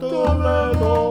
[0.00, 1.09] Toledo.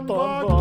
[0.00, 0.55] ンバーグ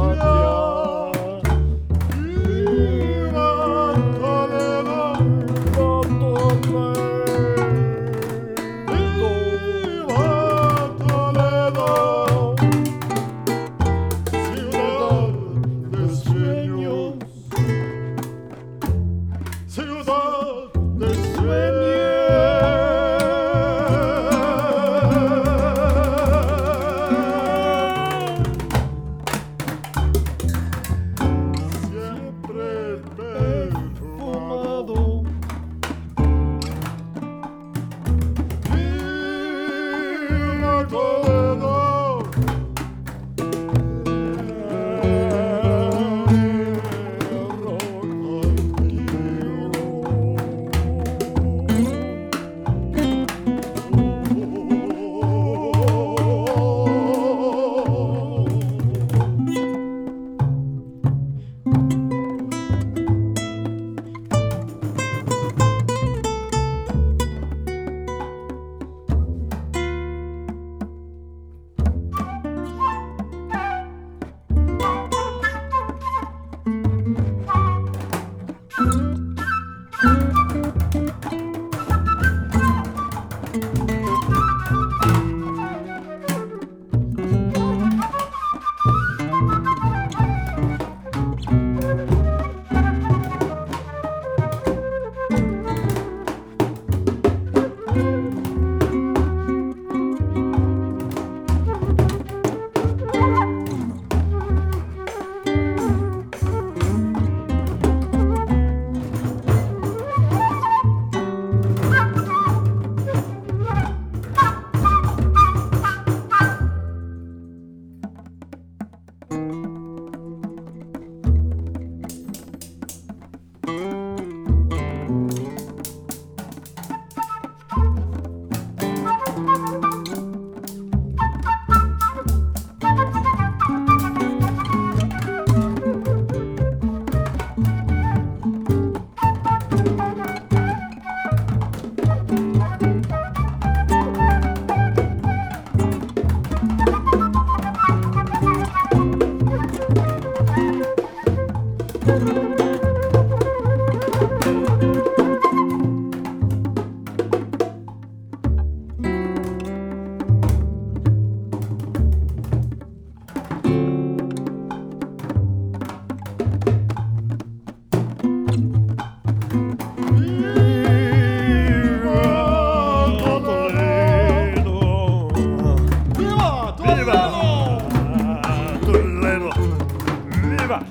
[180.68, 180.82] バ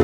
[0.00, 0.03] イ